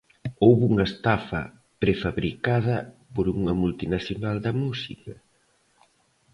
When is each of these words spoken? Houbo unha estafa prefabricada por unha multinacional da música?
Houbo 0.43 0.63
unha 0.71 0.85
estafa 0.91 1.41
prefabricada 1.81 2.77
por 3.13 3.25
unha 3.37 3.53
multinacional 3.61 4.35
da 4.45 4.53
música? 4.61 5.13